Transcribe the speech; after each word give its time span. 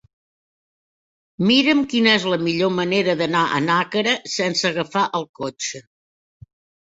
Mira'm 1.49 1.81
quina 1.91 2.13
és 2.19 2.25
la 2.31 2.39
millor 2.47 2.71
manera 2.79 3.13
d'anar 3.19 3.43
a 3.57 3.61
Nàquera 3.67 4.15
sense 4.37 4.67
agafar 4.73 5.03
el 5.19 5.27
cotxe. 5.41 5.83